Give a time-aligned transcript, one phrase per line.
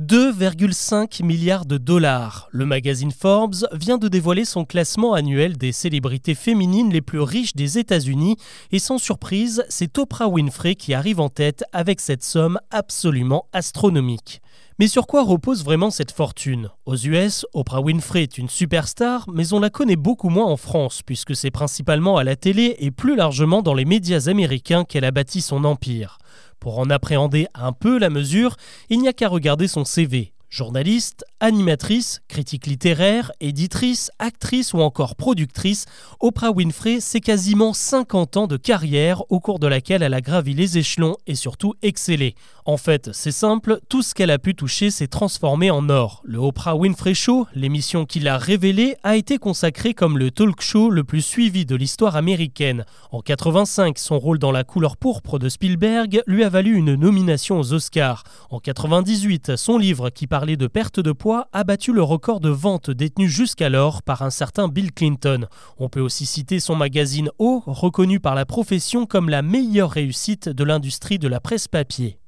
[0.00, 2.48] 2,5 milliards de dollars.
[2.50, 7.54] Le magazine Forbes vient de dévoiler son classement annuel des célébrités féminines les plus riches
[7.54, 8.36] des États-Unis
[8.72, 14.42] et sans surprise, c'est Oprah Winfrey qui arrive en tête avec cette somme absolument astronomique.
[14.80, 16.68] Mais sur quoi repose vraiment cette fortune?
[16.84, 21.00] Aux US, Oprah Winfrey est une superstar, mais on la connaît beaucoup moins en France,
[21.06, 25.12] puisque c'est principalement à la télé et plus largement dans les médias américains qu'elle a
[25.12, 26.18] bâti son empire.
[26.58, 28.56] Pour en appréhender un peu la mesure,
[28.90, 30.32] il n'y a qu'à regarder son CV.
[30.50, 35.84] Journaliste, animatrice, critique littéraire, éditrice, actrice ou encore productrice,
[36.20, 40.54] Oprah Winfrey, c'est quasiment 50 ans de carrière au cours de laquelle elle a gravi
[40.54, 42.34] les échelons et surtout excellé.
[42.64, 46.22] En fait, c'est simple, tout ce qu'elle a pu toucher s'est transformé en or.
[46.24, 50.88] Le Oprah Winfrey Show, l'émission qui l'a révélé, a été consacré comme le talk show
[50.88, 52.86] le plus suivi de l'histoire américaine.
[53.12, 57.60] En 85, son rôle dans La couleur pourpre de Spielberg lui a valu une nomination
[57.60, 58.24] aux Oscars.
[58.48, 62.48] En 98, son livre qui parle de perte de poids a battu le record de
[62.48, 65.46] vente détenu jusqu'alors par un certain Bill Clinton.
[65.78, 70.48] On peut aussi citer son magazine O, reconnu par la profession comme la meilleure réussite
[70.48, 72.18] de l'industrie de la presse papier.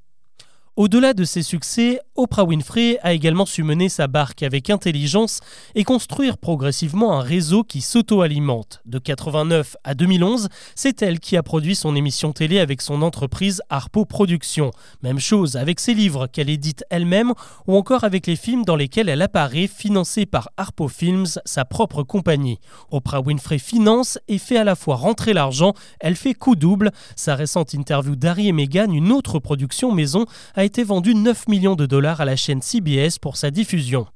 [0.77, 5.41] Au-delà de ses succès, Oprah Winfrey a également su mener sa barque avec intelligence
[5.75, 8.83] et construire progressivement un réseau qui s'auto-alimente.
[8.85, 13.63] De 89 à 2011, c'est elle qui a produit son émission télé avec son entreprise
[13.71, 14.71] Harpo Productions.
[15.03, 17.33] Même chose avec ses livres qu'elle édite elle-même
[17.67, 22.03] ou encore avec les films dans lesquels elle apparaît, financés par Harpo Films, sa propre
[22.03, 22.59] compagnie.
[22.91, 26.91] Oprah Winfrey finance et fait à la fois rentrer l'argent, elle fait coup double.
[27.15, 31.77] Sa récente interview d'Harry et Meghan, une autre production maison, a été vendu 9 millions
[31.77, 34.07] de dollars à la chaîne CBS pour sa diffusion.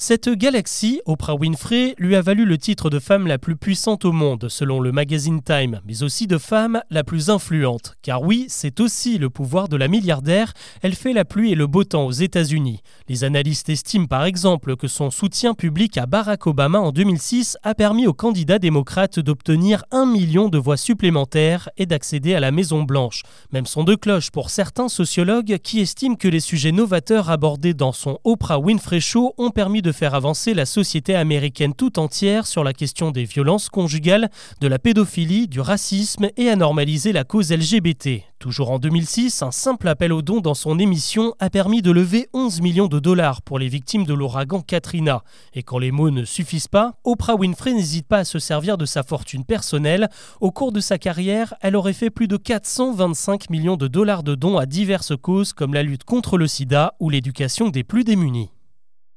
[0.00, 4.12] Cette galaxie, Oprah Winfrey, lui a valu le titre de femme la plus puissante au
[4.12, 7.96] monde, selon le magazine Time, mais aussi de femme la plus influente.
[8.00, 11.66] Car oui, c'est aussi le pouvoir de la milliardaire, elle fait la pluie et le
[11.66, 12.80] beau temps aux États-Unis.
[13.08, 17.74] Les analystes estiment par exemple que son soutien public à Barack Obama en 2006 a
[17.74, 23.22] permis au candidat démocrate d'obtenir un million de voix supplémentaires et d'accéder à la Maison-Blanche.
[23.50, 27.92] Même son de cloche pour certains sociologues qui estiment que les sujets novateurs abordés dans
[27.92, 32.46] son Oprah Winfrey Show ont permis de de faire avancer la société américaine tout entière
[32.46, 34.28] sur la question des violences conjugales,
[34.60, 38.20] de la pédophilie, du racisme et à normaliser la cause LGBT.
[38.38, 42.28] Toujours en 2006, un simple appel aux dons dans son émission a permis de lever
[42.34, 45.24] 11 millions de dollars pour les victimes de l'ouragan Katrina.
[45.54, 48.84] Et quand les mots ne suffisent pas, Oprah Winfrey n'hésite pas à se servir de
[48.84, 50.10] sa fortune personnelle.
[50.42, 54.34] Au cours de sa carrière, elle aurait fait plus de 425 millions de dollars de
[54.34, 58.50] dons à diverses causes comme la lutte contre le sida ou l'éducation des plus démunis.